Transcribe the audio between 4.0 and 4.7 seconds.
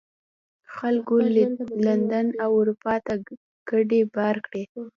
بار کړې.